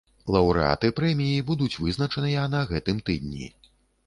[0.35, 3.51] Лаўрэаты прэміі будуць вызначаныя на гэтым тыдні.